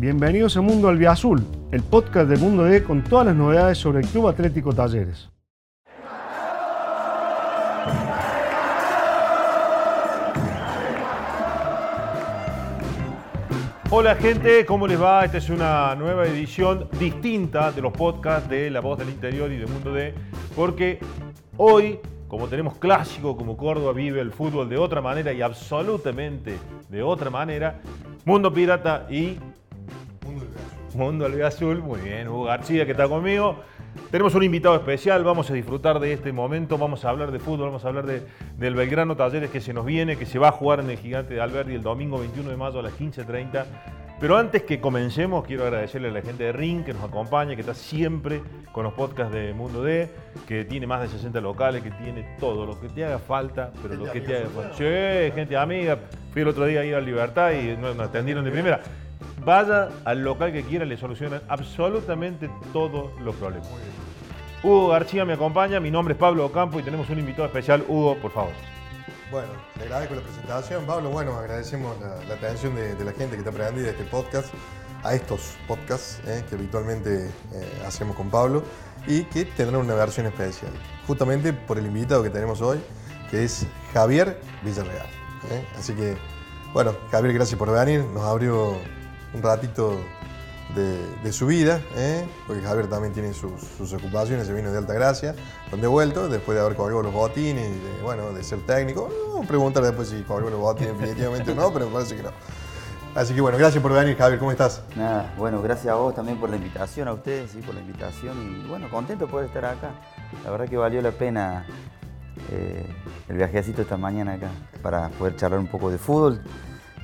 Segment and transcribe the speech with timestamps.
[0.00, 4.06] Bienvenidos a Mundo Albiazul, el podcast de Mundo D con todas las novedades sobre el
[4.06, 5.28] Club Atlético Talleres.
[13.90, 15.26] Hola gente, ¿cómo les va?
[15.26, 19.58] Esta es una nueva edición distinta de los podcasts de La Voz del Interior y
[19.58, 20.14] de Mundo D,
[20.56, 20.98] porque
[21.58, 26.56] hoy, como tenemos clásico, como Córdoba vive el fútbol de otra manera y absolutamente
[26.88, 27.82] de otra manera,
[28.24, 29.36] Mundo Pirata y
[31.00, 33.56] Mundo Azul, muy bien, Hugo García que está conmigo.
[34.10, 37.68] Tenemos un invitado especial, vamos a disfrutar de este momento, vamos a hablar de fútbol,
[37.68, 38.22] vamos a hablar de,
[38.58, 41.32] del Belgrano Talleres que se nos viene, que se va a jugar en el Gigante
[41.32, 43.64] de Alberdi el domingo 21 de mayo a las 15.30.
[44.20, 47.62] Pero antes que comencemos, quiero agradecerle a la gente de Ring que nos acompaña, que
[47.62, 50.10] está siempre con los podcasts de Mundo D,
[50.46, 53.94] que tiene más de 60 locales, que tiene todo, lo que te haga falta, pero
[53.94, 54.74] lo que te haga falta.
[54.74, 55.98] Sí, gente amiga.
[56.30, 58.82] Fui el otro día a ir a Libertad y nos atendieron de primera.
[59.44, 63.68] Vaya al local que quiera, le solucionan absolutamente todos los problemas.
[64.62, 67.84] Hugo García me acompaña, mi nombre es Pablo Ocampo y tenemos un invitado especial.
[67.88, 68.52] Hugo, por favor.
[69.30, 69.48] Bueno,
[69.78, 71.10] le agradezco la presentación, Pablo.
[71.10, 74.52] Bueno, agradecemos la, atención de, la gente que está aprendiendo de este podcast,
[75.02, 78.62] a estos podcasts eh, que habitualmente eh, hacemos con Pablo
[79.06, 80.72] y que tendrán una versión especial,
[81.06, 82.80] justamente por el invitado que tenemos hoy,
[83.30, 85.06] que es Javier Villarreal.
[85.50, 85.64] Eh.
[85.78, 86.16] Así que,
[86.74, 88.04] bueno, Javier, gracias por venir.
[88.12, 88.76] Nos abrió
[89.34, 89.98] un ratito
[90.74, 92.26] de, su vida, ¿eh?
[92.46, 95.34] porque Javier también tiene sus, ocupaciones, se vino de Alta Gracia,
[95.70, 99.08] donde he vuelto, después de haber colgado los botines y de, bueno, de ser técnico.
[99.48, 102.30] Preguntar después si colgó los botines definitivamente o no, pero me parece que no.
[103.14, 104.82] Así que bueno, gracias por venir, Javier, ¿cómo estás?
[104.94, 108.36] Nada, bueno, gracias a vos también por la invitación, a ustedes, sí, por la invitación
[108.40, 109.90] y bueno, contento de poder estar acá.
[110.44, 111.66] La verdad que valió la pena
[112.52, 112.86] eh,
[113.28, 116.40] el viajecito esta mañana acá para poder charlar un poco de fútbol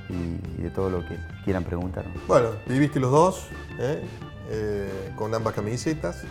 [0.09, 2.05] y, de todo lo que quieran preguntar.
[2.27, 4.03] Bueno, viviste los dos, ¿eh?
[4.51, 6.23] Eh, con ambas camisetas,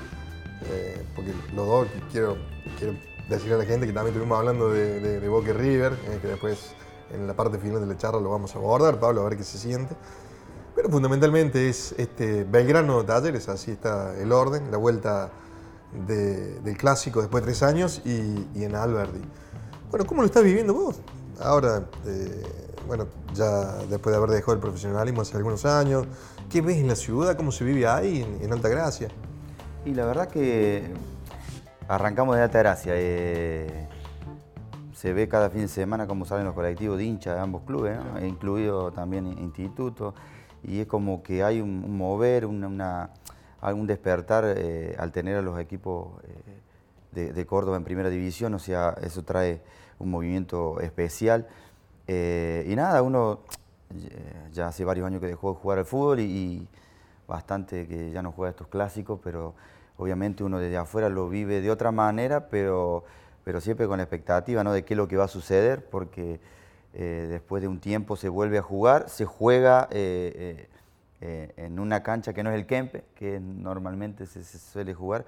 [0.72, 2.38] eh, porque los dos quiero,
[2.78, 2.94] quiero
[3.30, 6.76] decirle a la gente que también estuvimos hablando de, de, Boca River, que después
[7.12, 9.44] en la parte final de la charla lo vamos a abordar, Pablo, a ver qué
[9.44, 9.96] se siente.
[10.76, 15.32] Pero fundamentalmente es este Belgrano Talleres, así está el orden, la vuelta
[16.08, 19.22] del clásico después de tres años y, y, en Alberdi.
[19.90, 21.00] Bueno, ¿cómo lo estás viviendo vos?
[21.40, 21.84] Ahora,
[22.88, 26.06] bueno, ya después de haber dejado el profesionalismo hace algunos años.
[26.50, 27.36] ¿Qué ves en la ciudad?
[27.36, 29.10] ¿Cómo se vive ahí, en, Alta Gracia?
[29.86, 30.84] Y la verdad que
[31.88, 32.94] arrancamos de Alta Gracia.
[32.96, 33.88] Eh,
[34.94, 37.98] se ve cada fin de semana cómo salen los colectivos de hinchas de ambos clubes,
[38.24, 40.14] incluido también instituto.
[40.64, 43.10] Y es como que hay un, mover, una,
[43.62, 46.62] algún despertar eh, al tener a los equipos eh,
[47.12, 48.54] de, de Córdoba en primera división.
[48.54, 49.62] O sea, eso trae
[50.00, 51.48] un movimiento especial.
[52.08, 53.40] Eh, y nada, uno
[54.52, 56.68] ya hace varios años que dejó de jugar al fútbol y,
[57.28, 59.56] bastante que ya no juega estos clásicos, pero
[59.98, 63.04] obviamente uno desde afuera lo vive de otra manera, pero,
[63.44, 64.74] pero siempre con expectativa ¿no?
[64.74, 66.40] de qué es lo que va a suceder, porque
[66.94, 70.68] eh, después de un tiempo se vuelve a jugar, se juega eh,
[71.22, 75.26] en una cancha que no es el Kempe, que normalmente se suele jugar.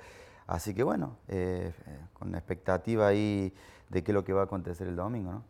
[0.47, 1.17] Así que bueno,
[2.13, 3.53] con la expectativa ahí
[3.89, 5.31] de qué es lo que va a acontecer el domingo.
[5.31, 5.43] ¿no?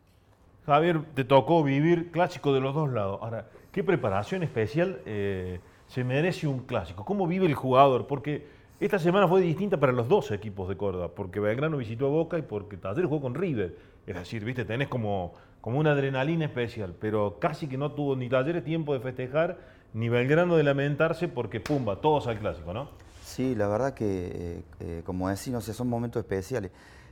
[0.65, 3.19] Javier, te tocó vivir clásico de los dos lados.
[3.21, 7.05] Ahora, ¿qué preparación especial eh, se merece un clásico?
[7.05, 8.05] ¿Cómo vive el jugador?
[8.05, 8.47] Porque
[8.79, 12.37] esta semana fue distinta para los dos equipos de Córdoba, porque Belgrano visitó a Boca
[12.37, 13.77] y porque Taller jugó con River.
[14.05, 18.29] Es decir, viste, tenés como, como una adrenalina especial, pero casi que no tuvo ni
[18.29, 19.57] Talleres tiempo de festejar,
[19.93, 22.89] ni Belgrano de lamentarse, porque pumba, todos al clásico, ¿no?
[23.37, 26.71] Sí, la verdad que, eh, eh, como decís, no sé, son momentos especiales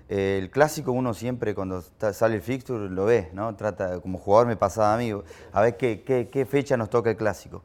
[0.09, 3.55] el clásico uno siempre cuando sale el fixture lo ve, ¿no?
[3.55, 5.11] Trata, como jugador me pasaba a mí,
[5.51, 7.63] a ver qué, fecha nos toca el clásico.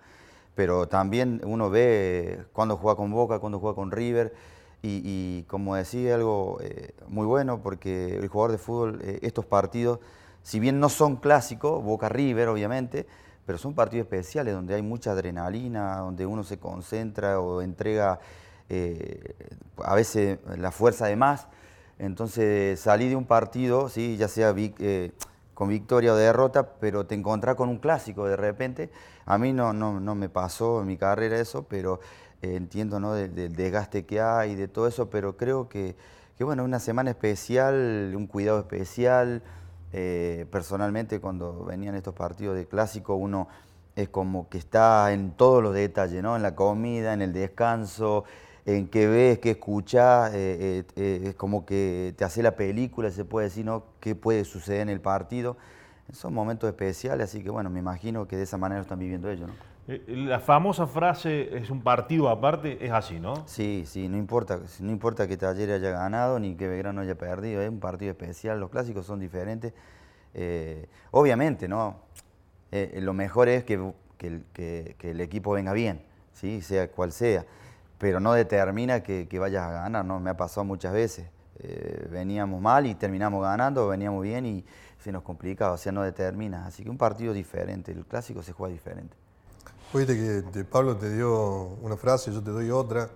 [0.54, 4.34] Pero también uno ve cuándo juega con Boca, cuándo juega con River.
[4.82, 10.00] Y, como decía, algo eh, muy bueno porque el jugador de fútbol, estos partidos,
[10.42, 13.06] si bien no son clásicos, Boca River obviamente,
[13.46, 18.20] pero son partidos especiales donde hay mucha adrenalina, donde uno se concentra o entrega
[18.72, 19.34] eh,
[19.82, 21.48] a veces la fuerza de más.
[21.98, 24.16] Entonces salí de un partido, ¿sí?
[24.16, 25.10] ya sea eh,
[25.54, 28.90] con victoria o derrota, pero te encontrás con un clásico de repente.
[29.26, 31.98] A mí no, no, no me pasó en mi carrera eso, pero
[32.42, 33.14] eh, entiendo ¿no?
[33.14, 35.96] del, desgaste que hay, de todo eso, pero creo que,
[36.38, 39.42] que bueno, una semana especial, un cuidado especial.
[39.90, 43.48] Personalmente cuando venían estos partidos de clásico uno
[43.96, 46.36] es como que está en todos los detalles, ¿no?
[46.36, 48.24] en la comida, en el descanso,
[48.66, 53.10] en qué ves, qué escuchas, eh, eh, eh, es como que te hace la película,
[53.10, 53.84] se puede decir, ¿no?
[54.00, 55.56] ¿Qué puede suceder en el partido?
[56.12, 59.30] Son momentos especiales, así que bueno, me imagino que de esa manera lo están viviendo
[59.30, 59.70] ellos, ¿no?
[60.06, 63.34] La famosa frase es un partido aparte, es así, ¿no?
[63.46, 67.60] Sí, sí, no importa, no importa que Talleres haya ganado ni que Belgrano haya perdido,
[67.62, 69.72] es un partido especial, los clásicos son diferentes.
[70.34, 71.96] Eh, obviamente, ¿no?
[72.70, 76.02] Eh, lo mejor es que, que el- que- que el equipo venga bien,
[76.34, 76.60] ¿sí?
[76.60, 77.44] sea cual sea,
[78.00, 80.18] pero no determina que, que vayas a ganar, ¿no?
[80.20, 81.28] Me ha pasado muchas veces.
[81.58, 84.64] Eh, veníamos mal y terminamos ganando, veníamos bien y
[85.04, 86.66] se nos complicaba, o sea, no determina.
[86.66, 89.14] Así que un partido diferente, el clásico se juega diferente.
[89.92, 90.16] Viste
[90.50, 93.10] que Pablo te dio una frase, yo te doy otra,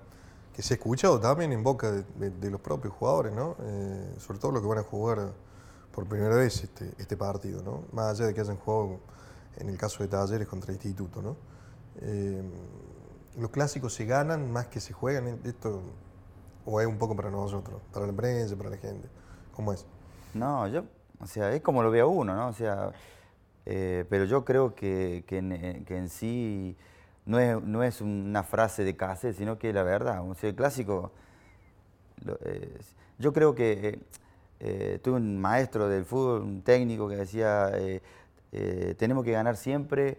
[0.54, 3.56] que se ha escuchado también en boca de los propios jugadores, ¿no?
[3.62, 5.32] Eh, sobre todo los que van a jugar
[5.94, 7.84] por primera vez este, este partido, ¿no?
[7.92, 9.00] Más allá de que hayan jugado,
[9.56, 11.36] en el caso de Talleres, contra Instituto, ¿no?
[12.02, 12.42] Eh,
[13.38, 15.38] los clásicos se ganan más que se juegan, ¿eh?
[15.44, 15.82] esto,
[16.64, 19.08] o es un poco para nosotros, para la prensa, para la gente,
[19.52, 19.86] ¿cómo es?
[20.34, 20.84] No, yo,
[21.20, 22.48] o sea, es como lo vea uno, ¿no?
[22.48, 22.92] O sea,
[23.66, 26.76] eh, pero yo creo que, eh, que en sí
[27.24, 30.28] no es, no es una frase de cassette, sino que la verdad.
[30.28, 31.12] O sea, el clásico,
[33.18, 34.00] yo creo que
[35.02, 37.72] tuve un maestro del fútbol, un técnico que decía,
[38.98, 40.18] tenemos que ganar siempre,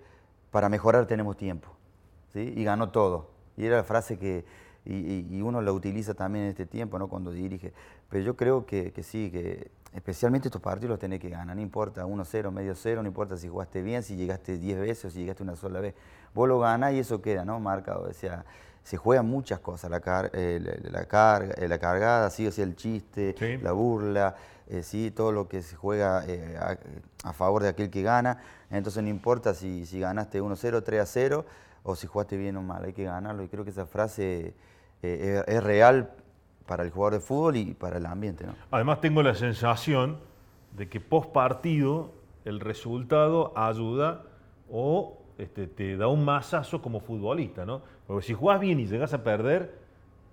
[0.51, 1.74] para mejorar tenemos tiempo.
[2.35, 2.53] ¿Sí?
[2.55, 3.29] Y ganó todo.
[3.57, 4.43] Y era la frase que,
[4.85, 7.07] y, uno la utiliza también en este tiempo, ¿no?
[7.07, 7.71] Cuando dirige.
[8.09, 11.61] Pero yo creo que, que sí, que especialmente estos partidos los tenés que ganar, no
[11.61, 15.19] importa 1-0, medio 0, no importa si jugaste bien, si llegaste 10 veces o si
[15.19, 15.95] llegaste una sola vez.
[16.33, 17.59] Vos lo ganás y eso queda, ¿no?
[17.61, 18.07] Marcado.
[18.09, 18.43] O sea,
[18.83, 22.51] se juegan muchas cosas, la, car- eh, la, la carga, eh, la cargada, sí, o
[22.51, 23.57] sea, el chiste, Sí.
[23.63, 24.35] la burla,
[24.67, 26.77] eh, sí, todo lo que se juega a,
[27.23, 28.39] a favor de aquel que gana.
[28.69, 31.45] Entonces no importa si, si ganaste 1-0, 3-0
[31.85, 33.43] o si jugaste bien o mal, hay que ganarlo.
[33.43, 34.53] Y creo que esa frase
[35.01, 36.11] eh, es, es real
[36.65, 38.45] para el jugador de fútbol y para el ambiente.
[38.45, 38.55] ¿no?
[38.71, 40.17] Además tengo la sensación
[40.75, 42.11] de que post partido
[42.43, 44.23] el resultado ayuda
[44.69, 47.81] o este, te da un masazo como futbolista, ¿no?
[48.07, 49.77] Porque si jugás bien y llegas a perder,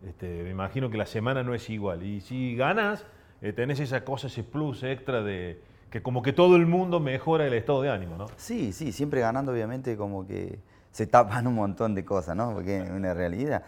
[0.06, 2.02] este, me imagino que la semana no es igual.
[2.02, 3.04] Y si ganas,
[3.40, 5.60] eh, tenés esa cosa, ese plus extra de
[5.90, 8.26] que como que todo el mundo mejora el estado de ánimo, ¿no?
[8.36, 10.58] Sí, sí, siempre ganando obviamente como que
[10.92, 12.52] se tapan un montón de cosas, ¿no?
[12.54, 13.62] Porque es una realidad.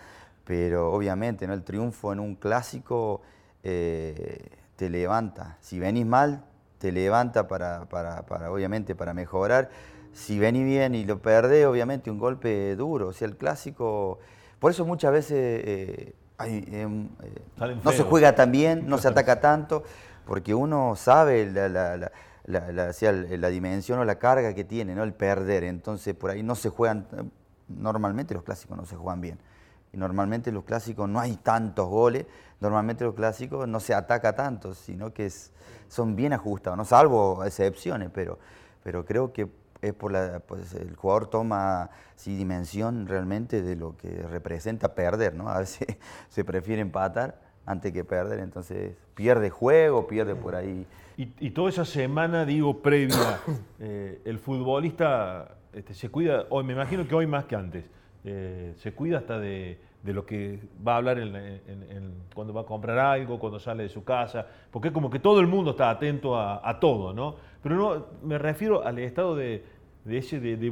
[0.45, 1.55] Pero obviamente, ¿no?
[1.55, 3.23] El triunfo en un clásico
[3.63, 5.57] eh, te levanta.
[5.61, 6.45] Si venís mal,
[6.79, 9.71] te levanta para, para, para, obviamente, para mejorar.
[10.13, 13.09] Si venís bien y lo perdés, obviamente un golpe duro.
[13.09, 14.19] O sea, el clásico...
[14.59, 16.87] Por eso muchas veces eh, hay, eh,
[17.85, 19.83] no se juega tan bien, no se ataca tanto,
[20.27, 22.13] porque uno sabe la, la- la-
[22.45, 25.03] la- la- sea, la dimensión o la carga que tiene, ¿no?
[25.05, 25.65] El perder.
[25.65, 27.23] Entonces, por ahí no se juegan, eh,
[27.69, 29.39] normalmente los clásicos no se juegan bien.
[29.93, 32.27] Y normalmente los clásicos no hay tantos goles,
[32.61, 35.53] normalmente los clásicos no se ataca tanto, sino que es-
[35.89, 36.85] son bien ajustados, ¿no?
[36.85, 38.39] salvo excepciones, pero,
[38.83, 39.49] pero creo que
[39.83, 45.35] es por la, pues el jugador toma sí, dimensión realmente de lo que representa perder,
[45.35, 45.49] ¿no?
[45.49, 45.87] A veces
[46.29, 50.87] se prefiere empatar antes que perder, entonces pierde juego, pierde por ahí.
[51.17, 53.41] Y, y toda esa semana, digo, previa,
[53.81, 57.85] eh, el futbolista este, se cuida, hoy me imagino que hoy más que antes,
[58.25, 62.53] eh, se cuida hasta de, de lo que va a hablar en- en- en- cuando
[62.53, 65.71] va a comprar algo, cuando sale de su casa, porque como que todo el mundo
[65.73, 67.37] está atento a, a todo, ¿no?
[67.63, 69.65] Pero no, me refiero al estado de,
[70.05, 70.71] de ese de, de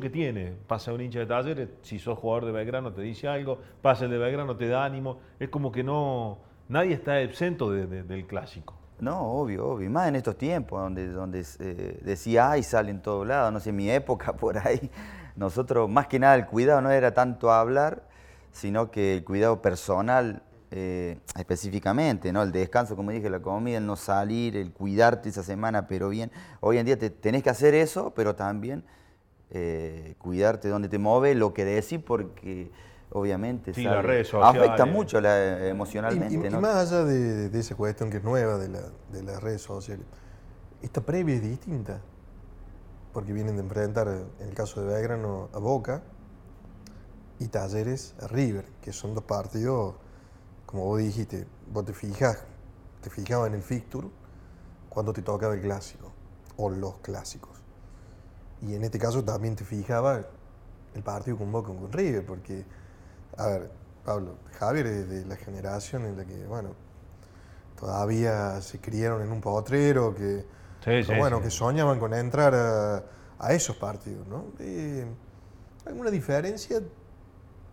[0.00, 0.52] que tiene.
[0.66, 4.10] Pasa un hincha de talleres, si sos jugador de Belgrano te dice algo, pasa el
[4.10, 6.38] de Belgrano te da ánimo, es como que no,
[6.68, 8.74] nadie está exento de- de- del clásico.
[9.00, 9.90] No, obvio, obvio.
[9.90, 13.52] Más en estos tiempos, donde, donde eh, decía ay sale en todos lados.
[13.52, 14.90] No sé, mi época por ahí,
[15.36, 18.04] nosotros, más que nada, el cuidado no era tanto hablar,
[18.52, 20.42] sino que el cuidado personal
[20.74, 22.42] eh, específicamente, ¿no?
[22.42, 26.32] El descanso, como dije, la comida, el no salir, el cuidarte esa semana, pero bien.
[26.60, 28.82] Hoy en día te, tenés que hacer eso, pero también
[29.50, 32.70] eh, cuidarte donde te mueves, lo que decís, porque
[33.10, 34.62] obviamente Sí, sale- las redes sociales.
[34.62, 36.34] afecta mucho la- Y, emocionalmente.
[36.34, 36.60] y- y ¿no?
[36.62, 40.06] más allá de, de esa cuestión que es nueva de, la- de las redes sociales,
[40.80, 42.00] esta previa es distinta,
[43.12, 46.02] porque vienen de enfrentar, en el caso de Belgrano, a Boca
[47.38, 49.96] y Talleres a River, que son dos partidos,
[50.72, 52.44] como vos dijiste, vos te fijas,
[53.02, 54.08] te fijabas en el fixture
[54.88, 56.10] cuando te tocaba el clásico,
[56.56, 57.62] o los clásicos.
[58.62, 60.22] Y en este caso también te fijaba
[60.94, 62.64] el partido con Boca con River, porque,
[63.36, 63.70] a ver,
[64.02, 66.70] Pablo, Javier es de la generación en la que, bueno,
[67.78, 70.46] todavía se criaron en un potrero, que,
[70.80, 71.44] Sí, pero sí, bueno, sí.
[71.44, 73.04] que soñaban con entrar a,
[73.38, 74.46] a esos partidos, ¿no?
[74.58, 75.06] Eh,
[75.84, 76.80] ¿Alguna diferencia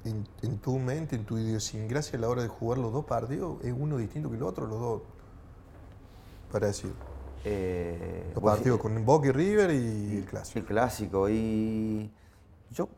[0.04, 3.64] en, en tu mente, en tu idiosincrasia a la hora de jugar los dos partidos?
[3.64, 5.02] ¿Es uno distinto que el otro, los dos?
[6.52, 6.94] Parecido.
[7.46, 10.60] Eh, Los partidos con Boca y River y el clásico.
[10.60, 11.30] El clásico.
[11.30, 12.12] Y
[12.72, 12.90] yo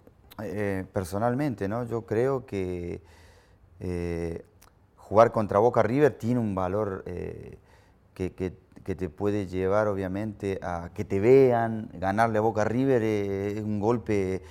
[0.42, 1.86] eh, personalmente, ¿no?
[1.86, 3.02] Yo creo que
[3.80, 4.46] eh,
[4.98, 7.58] jugar contra Boca River tiene un valor eh,
[8.14, 11.90] que, que- que te puede llevar, obviamente, a que te vean.
[11.94, 14.42] Ganarle a Boca River es un golpe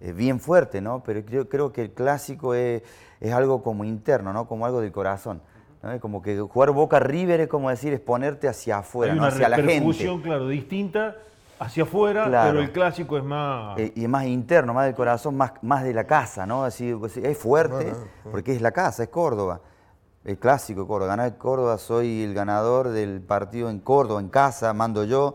[0.00, 1.02] eh, bien fuerte, ¿no?
[1.04, 2.82] Pero creo, creo que el clásico es,
[3.20, 4.46] es algo como interno, ¿no?
[4.46, 5.40] Como algo del corazón.
[5.82, 5.92] ¿no?
[5.92, 9.24] Es como que jugar Boca River es como decir, es ponerte hacia afuera, Hay ¿no?
[9.26, 9.72] hacia la gente.
[9.72, 11.16] repercusión, claro, distinta
[11.60, 12.50] hacia afuera, Claro.
[12.50, 13.78] pero el clásico es más...
[13.78, 16.62] Eh, y es más interno, más del corazón, más, más de la casa, ¿no?
[16.64, 17.96] Así, pues, es fuerte, Bueno,
[18.30, 19.60] porque es la casa, es Córdoba.
[20.24, 21.08] El clásico de Córdoba.
[21.16, 25.34] Ganar Córdoba, soy el ganador del partido en Córdoba, en casa, mando yo.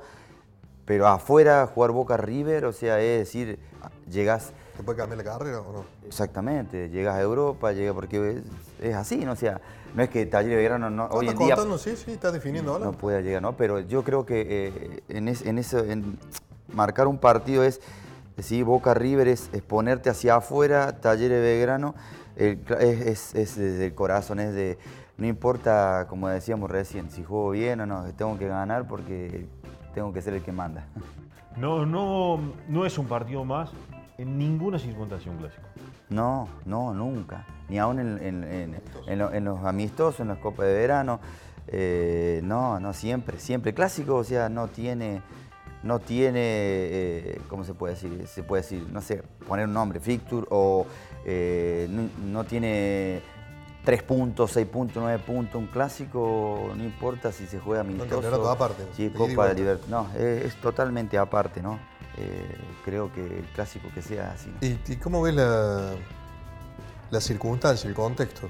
[0.86, 3.60] Pero afuera, jugar Boca River, o sea, es decir,
[4.10, 5.86] llegas ¿Te puede cambiar la carrera o no?
[6.08, 8.38] exactamente, llegas a Europa, llegas porque
[8.80, 9.34] es, es así, ¿no?
[9.34, 9.62] O sea,
[9.96, 11.78] no es que Talleres Belgrano no, hoy en estás día contando?
[11.78, 12.86] Sí, sí, estás definiendo ahora.
[12.86, 13.54] no pueda llegar, ¿no?
[13.56, 16.18] Pero yo creo que eh, en, es- en eso, en
[16.74, 17.82] marcar un partido es,
[18.40, 21.94] sí, Boca River es, es ponerte hacia afuera, Talleres Belgrano,
[22.36, 24.80] el cla- es, es- es desde el corazón, es de,
[25.18, 29.46] no importa, como decíamos recién, si juego bien o no, tengo que ganar porque
[29.94, 30.88] tengo que ser el que manda.
[31.56, 33.70] No, no, no es un partido más
[34.24, 35.64] en ninguna circunstancia un clásico.
[36.10, 37.46] No, no, nunca.
[37.70, 41.20] Ni aún en, en- en- en lo- en los amistosos, en las copas de verano.
[41.68, 43.74] Eh, no, no, siempre, siempre.
[43.74, 45.22] Clásico, o sea, no tiene,
[45.82, 48.28] no tiene, eh, ¿cómo se puede decir?
[48.28, 50.86] Se puede decir, no sé, poner un nombre, fixture, o
[51.26, 53.22] eh, no, no tiene
[53.86, 55.56] tres puntos, seis puntos, nueve puntos.
[55.56, 58.50] Un clásico, no importa si se juega amistoso.
[58.50, 59.56] aparte, Sí, Copa de.
[59.56, 59.88] Libertad.
[59.90, 61.80] No, es, es totalmente aparte, ¿no?
[62.18, 64.50] Eh, creo que el clásico que sea así.
[64.50, 64.68] ¿no?
[64.68, 65.94] ¿Y, y cómo ves la,
[67.10, 68.48] la circunstancia, el contexto?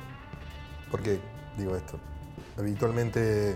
[0.91, 1.20] Porque,
[1.58, 1.98] digo esto,
[2.58, 3.55] habitualmente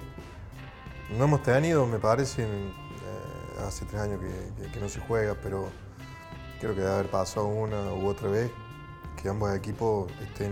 [1.18, 5.00] no hemos tenido, me parece, en, eh, hace tres años que, que- que no se
[5.02, 5.70] juega, pero
[6.60, 8.50] creo que debe haber pasado una u otra vez
[9.22, 10.52] que ambos equipos estén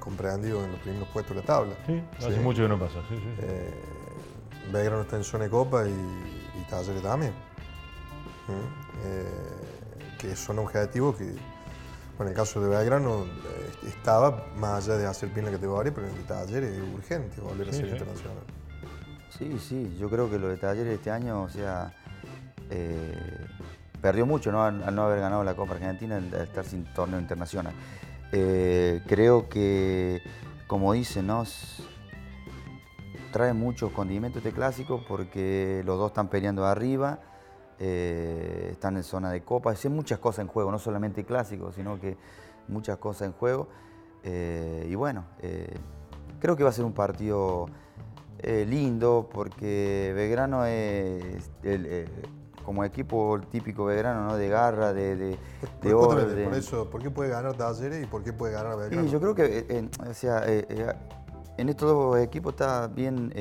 [0.00, 1.74] comprendidos en los primeros puestos de la tabla.
[1.86, 2.40] Sí, hace Sí.
[2.40, 3.00] mucho que no pasa.
[3.08, 3.34] Sí, sí.
[3.40, 3.74] Eh,
[4.72, 7.32] Belgrano está en zona de copa y, y Talleres también.
[8.48, 8.85] ¿Mm?
[9.04, 11.40] Eh, que son objetivos que, bueno,
[12.20, 16.08] en el caso de Belgrano eh, estaba más allá de hacer bien la categoría, pero
[16.08, 17.90] en el Talleres es urgente volver a ser sí.
[17.92, 18.42] internacional.
[19.38, 21.92] Sí, sí, yo creo que lo de Talleres este año, o sea,
[22.70, 23.46] eh,
[24.00, 24.64] perdió mucho ¿no?
[24.64, 27.74] al, al no haber ganado la Copa Argentina, al, al estar sin torneo internacional.
[28.32, 30.22] Eh, creo que,
[30.66, 31.42] como dicen, ¿no?
[31.42, 31.82] S-
[33.32, 37.20] trae muchos condimentos este clásico porque los dos están peleando arriba,
[37.78, 42.00] eh, están en zona de Copa, hay muchas cosas en juego, no solamente clásico, sino
[42.00, 42.16] que
[42.68, 43.68] muchas cosas en juego.
[44.22, 45.76] Eh, y bueno, eh,
[46.40, 47.66] creo que va a ser un partido
[48.40, 52.08] eh, lindo porque Belgrano es el, eh,
[52.64, 54.36] como equipo típico Belgrano, ¿no?
[54.36, 56.48] De garra, de, de, orden.
[56.48, 59.04] por eso, ¿por qué puede ganar Talleres y por qué puede ganar Belgrano?
[59.04, 63.32] Sí, yo creo que en, o sea, en estos dos equipos está bien,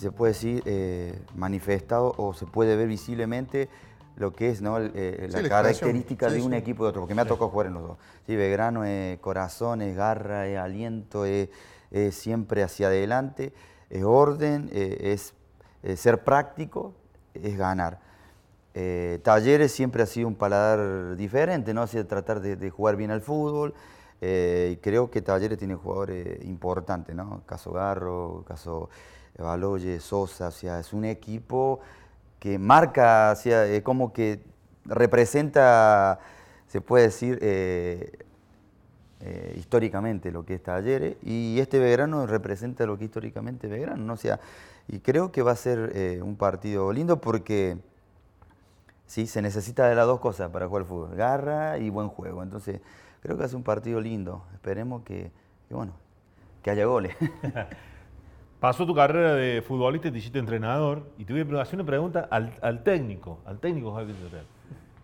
[0.00, 3.68] se puede decir, eh, manifestado o se puede ver visiblemente
[4.16, 4.78] lo que es ¿no?
[4.78, 6.56] Eh, la Sí, la característica de un sí.
[6.56, 7.98] equipo y otro, porque me ha tocado jugar en los dos.
[8.26, 11.48] Sí, Belgrano es corazón, es garra, es aliento, es,
[11.90, 13.52] es siempre hacia adelante,
[13.90, 15.34] es orden, eh, es,
[15.82, 16.94] es ser práctico,
[17.34, 18.00] es ganar.
[18.74, 21.86] Eh, Talleres siempre ha sido un paladar diferente, ¿no?
[21.86, 23.74] De tratar de, de jugar bien al fútbol.
[24.20, 27.42] Eh, y creo que Talleres tiene jugadores importantes, ¿no?
[27.46, 28.88] Caso Garro, caso
[29.38, 31.80] Baloye, Sosa, o sea, es un equipo
[32.38, 34.40] que marca, o sea, es como que
[34.84, 36.18] representa,
[36.66, 38.18] se puede decir, eh,
[39.20, 44.12] eh, históricamente lo que es Talleres y este Belgrano representa lo que históricamente Belgrano, ¿no?
[44.14, 44.40] O sea,
[44.88, 47.78] y creo que va a ser un partido lindo porque
[49.06, 52.42] sí, se necesita de las dos cosas para jugar al fútbol, garra y buen juego.
[52.42, 52.80] Entonces,
[53.26, 54.44] creo que va a ser un partido lindo.
[54.54, 55.30] Esperemos que,
[55.68, 55.92] que, bueno,
[56.62, 57.14] que haya goles.
[58.60, 61.02] Pasó tu carrera de futbolista y te hiciste entrenador.
[61.18, 64.46] Y te voy a hacer una pregunta al, al técnico, al técnico Javier Villarreal.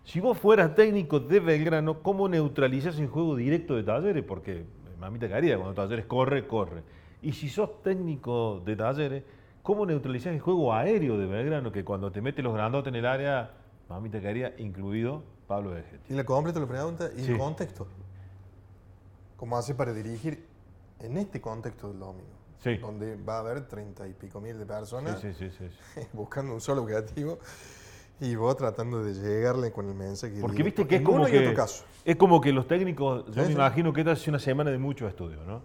[0.05, 4.23] Si vos fueras técnico de Belgrano, ¿cómo neutralizás el juego directo de Talleres?
[4.23, 4.65] Porque eh,
[4.99, 6.81] mamita quería, cuando Talleres corre, corre.
[7.21, 9.23] Y si sos técnico de Talleres,
[9.61, 11.71] ¿cómo neutralizás el juego aéreo de Belgrano?
[11.71, 13.51] Que cuando te mete los grandotes en el área,
[13.87, 17.31] mamita quería, incluido Pablo de Y la completa la pregunta y Sí.
[17.31, 17.87] el contexto.
[19.43, 20.41] ¿Cómo hace para dirigir
[21.01, 22.31] en este contexto del domingo?
[22.59, 22.77] Sí.
[22.77, 26.01] Donde va a haber treinta y pico mil de personas Sí, sí, sí, sí.
[26.13, 27.39] buscando un solo objetivo
[28.21, 30.39] y vos tratando de llegarle con el mensaje.
[30.39, 31.83] Porque viste que es como que, caso.
[32.05, 34.77] es como que los técnicos, yo Sí, me imagino que esta es una semana de
[34.77, 35.61] mucho estudio, ¿no?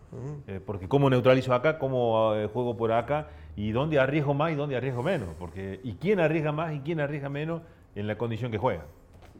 [0.48, 4.56] Eh, porque cómo neutralizo acá, cómo eh, juego por acá, y dónde arriesgo más y
[4.56, 5.28] dónde arriesgo menos.
[5.38, 7.62] Porque, y quién arriesga más y quién arriesga menos
[7.94, 8.86] en la condición que juega.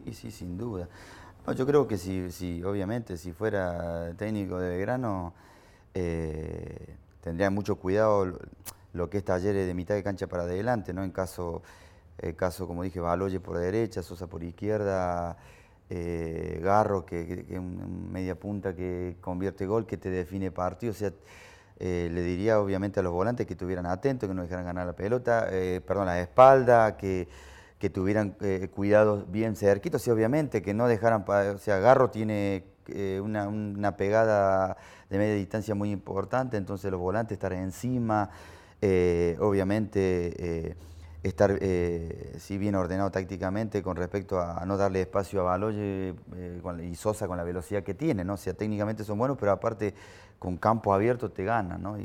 [0.06, 0.88] Y sí, sin duda.
[1.52, 5.34] Yo creo que si, si, obviamente, si fuera técnico de Belgrano,
[5.94, 8.38] eh, tendría mucho cuidado
[8.92, 11.04] lo, que es talleres de mitad de cancha para adelante, ¿no?
[11.04, 11.62] En caso,
[12.18, 15.36] eh, caso como dije, Baloye por derecha, Sosa por izquierda,
[15.90, 20.92] eh, Garro, que es media punta que convierte gol, que te define partido.
[20.92, 21.12] O sea,
[21.80, 25.48] le diría obviamente a los volantes que estuvieran atentos, que no dejaran ganar la pelota,
[25.86, 27.28] perdón, la espalda, que
[27.78, 32.64] que tuvieran eh, cuidados bien cerquitos y obviamente que no dejaran, o sea, Garro tiene
[32.88, 34.76] eh, una, pegada
[35.08, 38.30] de media distancia muy importante, entonces los volantes estar encima,
[38.80, 40.76] eh, obviamente
[41.22, 41.58] estar
[42.38, 46.14] si bien ordenado tácticamente con respecto a, no darle espacio a Baloye
[46.82, 48.34] y Sosa con la velocidad que tiene, ¿no?
[48.34, 49.94] O sea, técnicamente son buenos, pero aparte
[50.38, 51.96] con campo abierto te ganan, ¿no?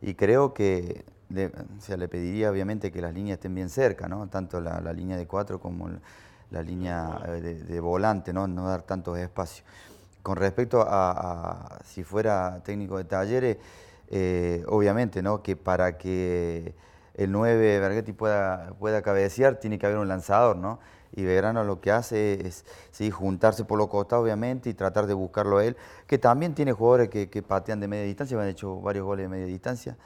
[0.00, 4.28] y creo que le, o le pediría obviamente que las líneas estén bien cerca, ¿no?
[4.28, 5.90] tanto la, línea de cuatro como
[6.50, 8.46] la línea eh, de, volante, ¿no?
[8.46, 9.64] no dar tanto espacio.
[10.22, 13.56] Con respecto a, si fuera técnico de talleres,
[14.10, 15.42] eh, obviamente ¿no?
[15.42, 16.74] que para que
[17.14, 20.78] el 9 Bergetti pueda, pueda cabecear tiene que haber un lanzador, ¿no?
[21.14, 25.14] y Belgrano lo que hace es sí, juntarse por los costados, obviamente, y tratar de
[25.14, 28.80] buscarlo a él, que también tiene jugadores que, que patean de media distancia, han hecho
[28.80, 29.96] varios goles de media distancia,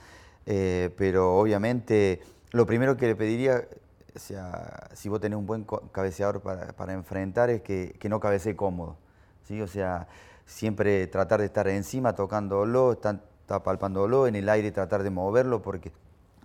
[0.46, 2.20] eh, pero obviamente
[2.52, 3.66] lo primero que le pediría,
[4.14, 8.96] o sea, si vos tenés un buen cabeceador para, enfrentar, es que, no cabecee cómodo.
[9.44, 9.60] ¿sí?
[9.60, 10.08] O sea,
[10.44, 13.20] siempre tratar de estar encima, tocándolo, estar,
[13.64, 15.92] palpándolo, en el aire tratar de moverlo, porque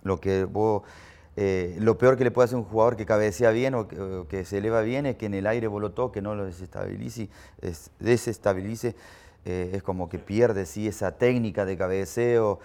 [0.02, 0.46] lo que.
[1.40, 4.58] Eh, lo peor que le puede hacer un jugador que cabecea bien o que, se
[4.58, 7.28] eleva bien es que en el aire vos lo toques, no lo desestabilice,
[8.00, 8.96] desestabilice
[9.44, 12.58] eh, es como que pierde sí, esa técnica de cabeceo,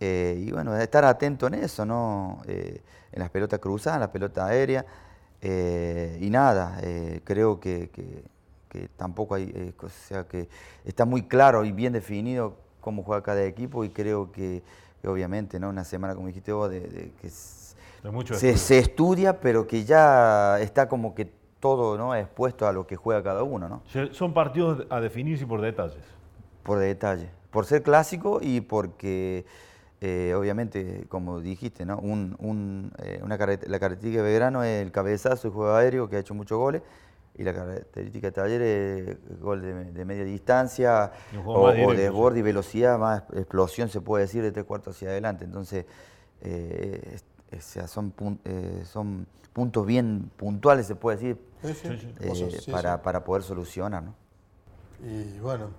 [0.00, 2.42] eh, y bueno, estar atento en eso, ¿no?
[2.46, 2.80] Eh,
[3.12, 4.84] en las pelotas cruzadas, en la pelota aérea.
[5.40, 6.80] Eh, y nada,
[7.24, 7.90] creo que,
[8.96, 10.48] tampoco hay, o sea, que
[10.84, 14.62] está muy claro y bien definido cómo juega cada equipo y creo que,
[15.04, 15.68] obviamente, ¿no?
[15.68, 21.14] Una semana, como dijiste vos, de, que se, se, estudia, pero que ya está como
[21.14, 21.30] que
[21.60, 22.14] todo ¿no?
[22.14, 23.82] expuesto a lo que juega cada uno, ¿no?
[24.12, 26.02] Son partidos a definirse por detalles.
[26.62, 27.30] Por detalle.
[27.50, 29.46] Por ser clásico y porque
[30.00, 31.98] eh, obviamente, como dijiste, ¿no?
[31.98, 36.18] Un, eh, una la característica de Belgrano es el cabezazo y juego aéreo, que ha
[36.18, 36.82] hecho muchos goles,
[37.34, 41.12] y la característica de Taller es gol de, media distancia,
[41.44, 45.44] o, de desborde y velocidad, más explosión se puede decir de tres cuartos hacia adelante.
[45.44, 45.86] Entonces,
[46.42, 47.18] eh,
[47.86, 48.12] son,
[48.84, 51.38] son puntos bien puntuales, se puede decir,
[52.70, 54.02] para, para poder solucionar.
[54.02, 54.14] ¿no?
[55.02, 55.70] Y bueno,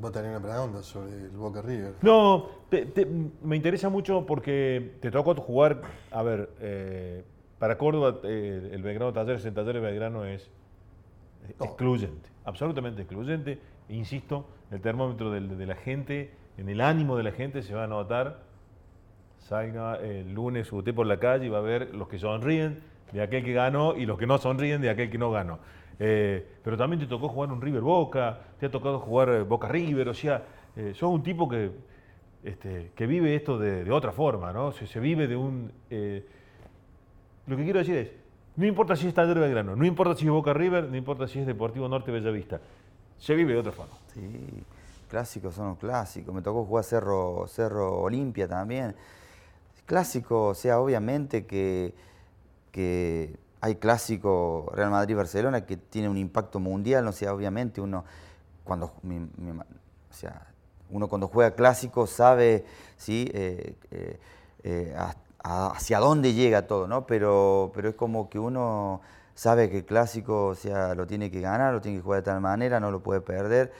[0.00, 1.94] Vos tenés una pregunta sobre el Boca River.
[2.02, 2.48] No,
[3.42, 7.24] me interesa mucho porque te tocó jugar, a ver, eh,
[7.58, 10.50] para Córdoba eh, el Belgrano Talleres, el Talleres Belgrano es
[11.60, 13.58] excluyente, absolutamente excluyente.
[13.88, 17.86] Insisto, el termómetro de, la gente, en el ánimo de la gente se va a
[17.86, 18.40] notar.
[19.38, 22.80] Salga el lunes usted por la calle y va a ver los que sonríen
[23.12, 25.58] de aquel que ganó y los que no sonríen de aquel que no ganó.
[26.04, 29.68] Eh, pero también te tocó jugar un River Boca, te ha tocado jugar eh, Boca
[29.68, 30.42] River, o sea,
[30.74, 31.70] eh, sos un tipo que,
[32.42, 34.72] este, que vive esto de, otra forma, ¿no?
[34.72, 35.70] Se, vive de un...
[37.46, 38.10] lo que quiero decir es,
[38.56, 41.38] no importa si es Taller Belgrano, no importa si es Boca River, no importa si
[41.38, 42.60] es Deportivo Norte Bellavista,
[43.16, 43.94] se vive de otra forma.
[44.12, 44.20] Sí,
[45.08, 48.96] clásicos son los clásicos, me tocó jugar Cerro, Cerro Olimpia también.
[49.86, 51.94] Clásico, o sea, obviamente que,
[52.72, 58.04] que hay clásico Real Madrid-Barcelona que tiene un impacto mundial, o sea, obviamente uno
[58.64, 60.48] cuando, o sea,
[60.90, 62.64] uno cuando juega clásico sabe
[62.96, 63.30] ¿sí?
[63.32, 64.18] Eh, eh,
[64.64, 64.96] eh,
[65.44, 67.06] hacia dónde llega todo, ¿no?
[67.06, 69.00] Pero, pero es como que uno
[69.36, 72.24] sabe que el clásico o sea, lo tiene que ganar, lo tiene que jugar de
[72.24, 73.72] tal manera, no lo puede perder,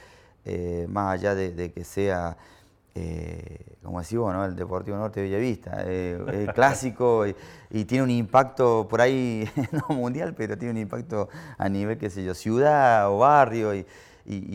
[0.87, 2.37] más allá de que sea
[2.95, 4.45] eh, como decimos, ¿no?
[4.45, 7.25] el Deportivo Norte de Bellavista, eh, clásico
[7.71, 11.27] y, tiene un impacto por ahí, no mundial, pero tiene un impacto
[11.57, 13.85] a nivel, qué sé yo, ciudad o barrio y,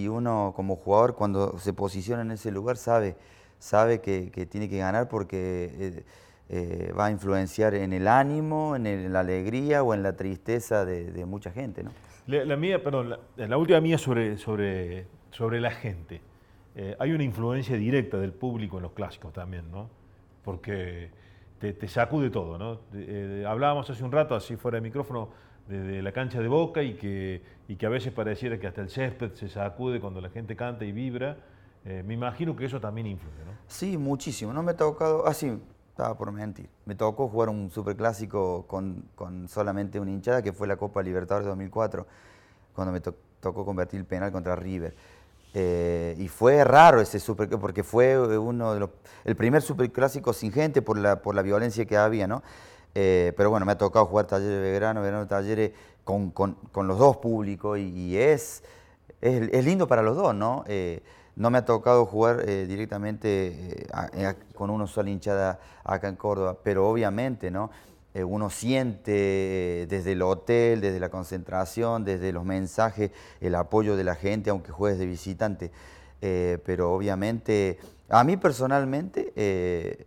[0.08, 3.16] uno como jugador cuando se posiciona en ese lugar sabe,
[3.58, 6.04] sabe que, tiene que ganar porque
[6.48, 11.24] eh, va a influenciar en el ánimo, en, la alegría o en la tristeza de,
[11.26, 11.82] mucha gente.
[11.82, 11.90] ¿no?
[12.26, 16.22] La, mía, perdón, la, la, última mía sobre, sobre, sobre la gente.
[16.80, 19.90] Eh, hay una influencia directa del público en los clásicos también, ¿no?
[20.44, 21.10] Porque
[21.58, 22.78] te, sacude todo, ¿no?
[22.94, 25.28] Eh, hablábamos hace un rato, así fuera de micrófono,
[25.66, 28.90] de, la cancha de Boca y que, y que a veces pareciera que hasta el
[28.90, 31.38] césped se sacude cuando la gente canta y vibra.
[31.84, 33.54] Eh, me imagino que eso también influye, ¿no?
[33.66, 34.52] Sí, muchísimo.
[34.52, 36.68] No me ha tocado, ah, estaba por mentir.
[36.84, 41.48] Me tocó jugar un superclásico con, con solamente una hinchada, que fue la Copa Libertadores
[41.48, 42.06] 2004
[42.72, 44.94] cuando me tocó convertir el penal contra River.
[45.54, 48.90] Eh, y fue raro ese super, porque fue uno de los,
[49.24, 52.42] el primer superclásico sin gente por la, por la violencia que había, ¿no?
[52.94, 55.72] Eh, pero bueno, me ha tocado jugar talleres de verano, verano talleres
[56.04, 58.62] con, con, con los dos públicos y, es,
[59.20, 60.64] es, lindo para los dos, ¿no?
[60.66, 61.02] Eh,
[61.36, 63.86] no me ha tocado jugar directamente
[64.56, 67.70] con una sola hinchada acá en Córdoba, pero obviamente, ¿no?
[68.18, 74.02] Eh, uno siente desde el hotel, desde la concentración, desde los mensajes, el apoyo de
[74.02, 75.70] la gente, aunque juegues de visitante.
[76.20, 77.78] Eh, pero obviamente,
[78.08, 80.06] a mí personalmente, eh,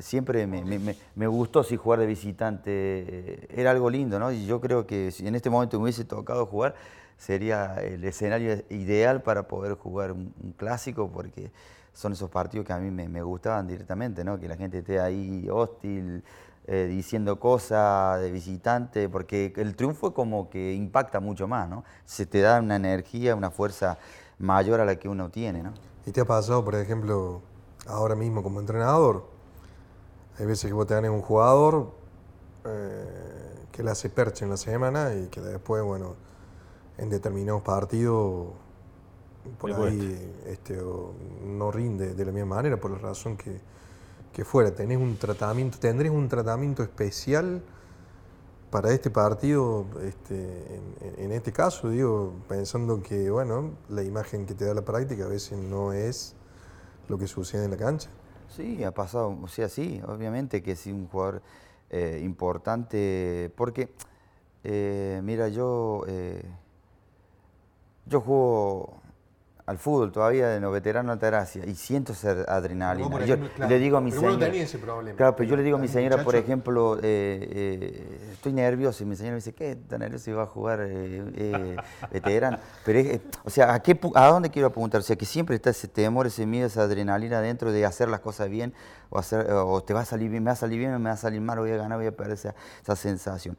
[0.00, 3.48] siempre me, gustó si jugar de visitante.
[3.58, 4.30] Era algo lindo, ¿no?
[4.30, 6.74] Y yo creo que si en este momento me hubiese tocado jugar,
[7.16, 11.50] sería el escenario ideal para poder jugar un, un clásico, porque
[11.92, 14.38] son esos partidos que a mí me, gustaban directamente, ¿no?
[14.38, 16.22] Que la gente esté ahí hostil,
[16.66, 21.82] eh, diciendo cosas de visitante, porque el triunfo como que impacta mucho más, ¿no?
[22.04, 23.98] Se te da una energía, una fuerza
[24.38, 25.72] mayor a la que uno tiene, ¿no?
[26.06, 27.42] ¿Y te ha pasado, por ejemplo,
[27.86, 29.26] ahora mismo como entrenador?
[30.38, 31.92] Hay veces que vos te ganes un jugador
[32.64, 36.14] eh, que le hace percha en la semana y que después, bueno,
[36.96, 38.52] en determinados partidos
[39.58, 40.80] por ahí este,
[41.44, 43.60] no rinde de la misma manera por la razón que,
[44.32, 47.62] que fuera, tenés un tratamiento, tendrés un tratamiento especial
[48.70, 50.80] para este partido, este,
[51.18, 55.28] en, este caso, digo, pensando que, bueno, la imagen que te da la práctica a
[55.28, 56.34] veces no es
[57.08, 58.08] lo que sucede en la cancha.
[58.48, 61.42] Sí, ha pasado, o sea, sí, obviamente que sí, un jugador
[61.90, 63.92] eh, importante, porque,
[64.64, 66.42] eh, mira, yo, eh,
[68.06, 69.01] yo juego
[69.64, 73.24] al fútbol todavía de los veteranos Altagracia y siento ser adrenalina.
[73.24, 73.36] yo
[73.68, 74.48] le digo a mi señora.
[74.48, 75.16] No ese problema.
[75.16, 79.06] Claro, pero yo le digo a mi señora, por ejemplo, eh, eh, estoy nervioso y
[79.06, 81.76] mi señora me dice, ¿qué tan nervioso iba a jugar eh,
[82.10, 82.58] veterano?
[82.84, 85.00] Pero, o sea, ¿a, qué, ¿a dónde quiero apuntar?
[85.00, 88.20] O sea, que siempre está ese temor, ese miedo, esa adrenalina dentro de hacer las
[88.20, 88.74] cosas bien
[89.10, 91.10] o, hacer, o te va a salir bien, me va a salir bien o me
[91.10, 93.56] va a salir mal, voy a ganar, voy a perder esa, esa sensación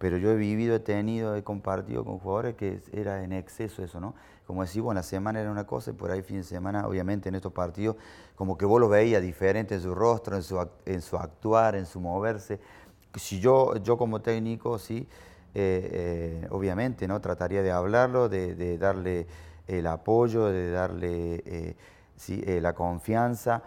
[0.00, 4.00] pero yo he vivido, he tenido, he compartido con jugadores que era en exceso eso,
[4.00, 4.14] ¿no?
[4.50, 7.28] Como decís, bueno, la semana era una cosa y por ahí fin de semana, obviamente
[7.28, 7.96] en estos partidos,
[8.34, 11.86] como que vos lo veías diferente en su rostro, en su, en su actuar, en
[11.86, 12.58] su moverse.
[13.14, 15.06] Si yo, yo como técnico, sí,
[15.54, 17.20] eh, eh, obviamente, ¿no?
[17.20, 19.26] Trataría de hablarlo, de, darle
[19.66, 21.76] el apoyo, de darle eh,
[22.16, 23.62] sí, la confianza,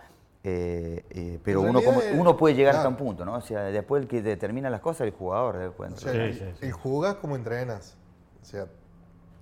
[0.45, 3.35] eh, eh, pero uno, como, uno puede llegar hasta un punto, ¿no?
[3.35, 5.57] O sea, después el que determina las cosas es el jugador.
[5.57, 7.95] Después, o sea, el, jugás como entrenas.
[8.41, 8.67] O sea,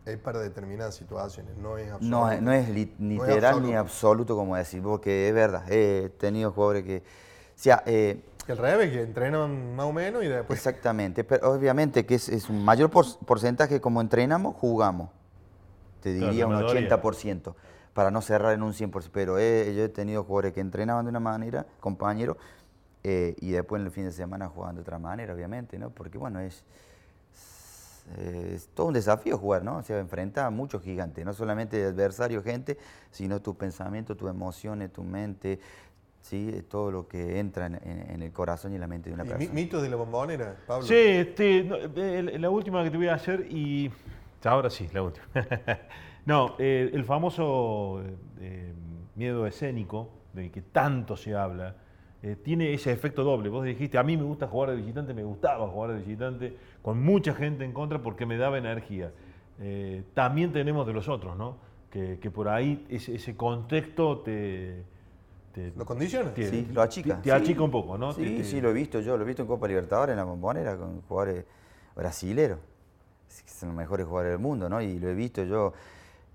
[0.06, 2.18] es para determinadas situaciones, no es absoluto.
[2.18, 6.98] No, no es literal ni absoluto como decir, porque es verdad, he tenido jugadores que...
[6.98, 10.58] O sea, eh, el revés, que entrenan más o menos y después...
[10.58, 15.10] Exactamente, pero obviamente que es, un mayor porcentaje como entrenamos, jugamos.
[16.02, 17.54] Te diría un 80%
[17.94, 19.10] para no cerrar en un 100%.
[19.12, 22.38] Pero yo he tenido jugadores que entrenaban de una manera, compañeros,
[23.04, 25.90] eh, y después en el fin de semana jugaban de otra manera, obviamente, ¿no?
[25.90, 26.64] Porque, bueno, es,
[28.18, 29.78] es, todo un desafío jugar, ¿no?
[29.78, 32.78] O sea, enfrenta a muchos gigantes, no solamente adversario, gente,
[33.12, 35.60] sino tu pensamiento, tus emociones, tu mente,
[36.22, 36.64] ¿sí?
[36.70, 39.54] todo lo que entra en, el corazón y la mente de una persona.
[39.54, 40.86] ¿Mito de la bombonera, Pablo?
[40.86, 41.64] Sí, este,
[42.40, 43.92] la última que te voy a hacer y...
[44.44, 45.26] Ahora sí, la última.
[46.24, 48.00] No, eh, el famoso
[48.40, 48.74] eh,
[49.16, 51.76] miedo escénico, del que tanto se habla,
[52.24, 53.50] eh, tiene ese efecto doble.
[53.50, 57.02] Vos dijiste, a mí me gusta jugar de visitante, me gustaba jugar de visitante, con
[57.02, 59.12] mucha gente en contra porque me daba energía.
[60.14, 61.58] también tenemos de los otros, ¿no?
[61.90, 64.84] Que, por ahí ese, contexto te,
[65.76, 66.32] ¿Lo condiciona?
[66.36, 67.22] sí, lo achica.
[67.22, 68.14] Te, achica un poco, ¿no?
[68.14, 70.78] Sí, sí, lo he visto yo, lo he visto en Copa Libertadores, en la bombonera,
[70.78, 71.46] con jugadores
[71.96, 72.60] brasileros.
[73.28, 74.82] Son los mejores jugadores del mundo, ¿no?
[74.82, 75.74] Y lo he visto yo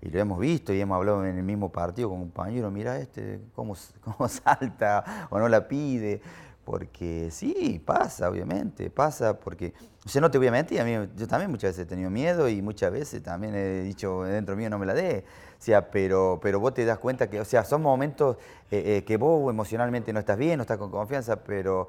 [0.01, 2.97] y lo hemos visto y hemos hablado en el mismo partido con un compañero, mira
[2.99, 6.21] este, cómo, cómo salta o no la pide.
[6.63, 9.73] Porque sí, pasa, obviamente, pasa porque,
[10.05, 12.09] o sea, no te voy a mentir, a mí, yo también muchas veces he tenido
[12.09, 15.23] miedo y muchas veces también he dicho dentro mío no me la dé,
[15.57, 18.35] o sea, pero, pero vos te das cuenta que, o sea, son momentos
[18.69, 21.87] eh, eh, que vos emocionalmente no estás bien, no estás con confianza, pero,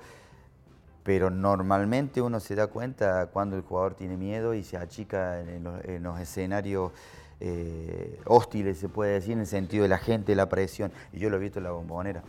[1.03, 5.67] pero normalmente uno se da cuenta cuando el jugador tiene miedo y se achica en
[5.67, 6.93] en los escenarios
[7.41, 10.93] eh, hostiles, se puede decir, en el sentido de la gente, la presión.
[11.13, 12.23] Y yo lo he visto en la bombonera.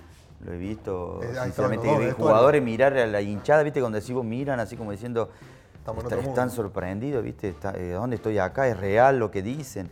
[0.46, 3.82] Lo he visto, eh, sinceramente, jugadores mirar a la hinchada, ¿viste?
[3.82, 5.30] Cuando decimos miran así como diciendo,
[6.22, 7.56] están sorprendidos, ¿viste?
[7.76, 8.68] Eh, ¿Dónde estoy acá?
[8.68, 9.90] ¿Es real lo que dicen?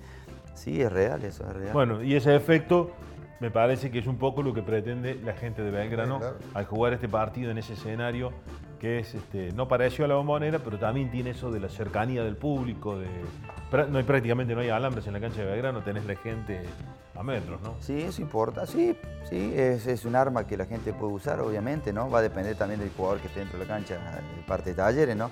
[0.54, 1.74] Sí, es real eso, es real.
[1.74, 2.92] Bueno, y ese efecto
[3.40, 6.20] me parece que es un poco lo que pretende la gente de Belgrano
[6.54, 8.32] al jugar este partido en ese escenario
[8.80, 12.24] que es este, no pareció a la bombonera, pero también tiene eso de la cercanía
[12.24, 13.08] del público, de,
[13.90, 16.62] no hay, prácticamente no hay alambres en la cancha de Belgrano, tenés la gente
[17.16, 17.76] a metros, ¿no?
[17.80, 18.96] Sí, eso importa, sí,
[19.30, 22.10] sí, es, es, un arma que la gente puede usar, obviamente, ¿no?
[22.10, 23.98] Va a depender también del jugador que esté dentro de la cancha,
[24.46, 25.32] parte de talleres, ¿no?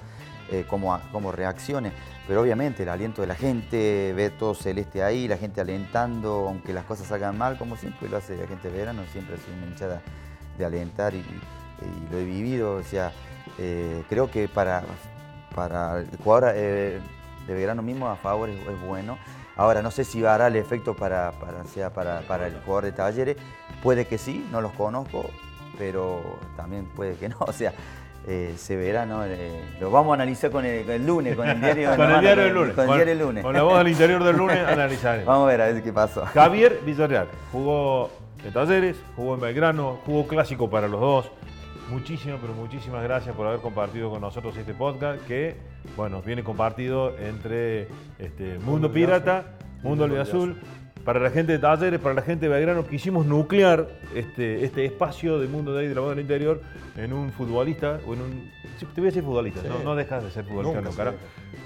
[0.52, 1.92] Eh, cómo, reaccione,
[2.28, 6.72] pero obviamente el aliento de la gente, ve todo celeste ahí, la gente alentando, aunque
[6.72, 9.58] las cosas salgan mal, como siempre lo hace la gente de verano, siempre ha sido
[9.58, 10.02] una hinchada
[10.56, 11.24] de alentar y,
[12.12, 13.12] lo he vivido, o sea,
[13.58, 14.84] eh, creo que para,
[15.54, 17.00] para el jugador eh,
[17.48, 19.18] de verano mismo a favor es, bueno.
[19.56, 22.92] Ahora, no sé si hará el efecto para, para, sea para, para, el jugador de
[22.92, 23.38] talleres.
[23.82, 25.30] Puede que sí, no los conozco,
[25.78, 27.38] pero también puede que no.
[27.48, 27.74] O sea,
[28.28, 29.24] eh, se verá, ¿no?
[29.80, 32.74] lo vamos a analizar con el, lunes, con el diario, con el diario del lunes.
[32.74, 33.44] Con, el diario del lunes.
[33.44, 35.28] Con la voz del interior del lunes analizaremos.
[35.28, 36.26] Vamos a ver a ver qué pasó.
[36.26, 38.10] Javier Villarreal jugó
[38.44, 41.32] en Talleres, jugó en Belgrano, jugó clásico para los dos.
[41.90, 45.56] Muchísimas, pero muchísimas gracias por haber compartido con nosotros este podcast que,
[45.96, 50.60] bueno, viene compartido entre este, Mundo Pirata, Mundo Azul.
[51.06, 55.38] Para la gente de Talleres, para la gente de Belgrano, quisimos nuclear este, este espacio
[55.38, 56.62] de Mundo de ahí de la moda del interior
[56.98, 58.52] en un futbolista, o en un.
[58.80, 61.14] te voy a decir futbolista, no, no, dejas de ser futbolista, no, cara.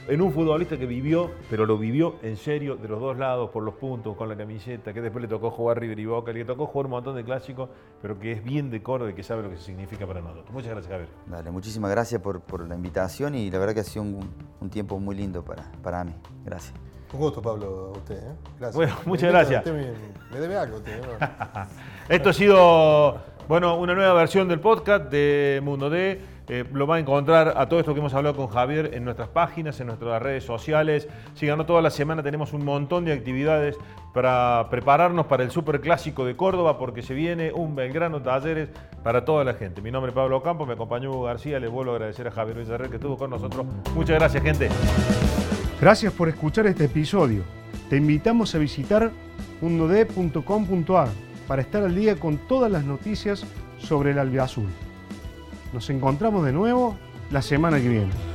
[0.09, 3.63] En un futbolista que vivió, pero lo vivió en serio, de los dos lados, por
[3.63, 6.65] los puntos, con la camiseta, que después le tocó jugar River y Boca, le tocó
[6.65, 7.69] jugar un montón de clásicos,
[8.01, 10.51] pero que es bien de coro y que sabe lo que significa para nosotros.
[10.51, 11.09] Muchas gracias, Javier.
[11.27, 14.19] Dale, muchísimas gracias por, por la invitación y la verdad que ha sido un,
[14.59, 16.13] un tiempo muy lindo para, para mí.
[16.43, 16.73] Gracias.
[17.11, 18.17] Un gusto, Pablo, a usted.
[18.17, 18.35] ¿eh?
[18.59, 18.75] Gracias.
[18.75, 19.65] Bueno, muchas gracias.
[19.65, 20.77] me, debe algo.
[20.77, 21.01] Usted,
[22.09, 23.19] Esto ha sido
[23.49, 26.21] bueno, una nueva versión del podcast de Mundo D.
[26.49, 29.29] Eh, lo va a encontrar a todo esto que hemos hablado con Javier en nuestras
[29.29, 31.07] páginas, en nuestras redes sociales.
[31.33, 33.75] Síganos toda la semana, tenemos un montón de actividades
[34.13, 38.69] para prepararnos para el Super Clásico de Córdoba, porque se viene un Belgrano Talleres
[39.03, 39.81] para toda la gente.
[39.81, 42.57] Mi nombre es Pablo Campos, me acompañó Hugo García, les vuelvo a agradecer a Javier
[42.57, 43.65] Villarreal que estuvo con nosotros.
[43.95, 44.69] Muchas gracias, gente.
[45.79, 47.43] Gracias por escuchar este episodio.
[47.89, 49.11] Te invitamos a visitar
[49.61, 51.07] mundod.com.ar
[51.47, 53.45] para estar al día con todas las noticias
[53.77, 54.67] sobre el albiazul.
[55.71, 56.97] Nos encontramos de nuevo
[57.31, 58.28] la semana que viene.